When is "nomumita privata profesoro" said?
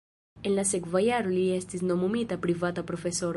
1.91-3.29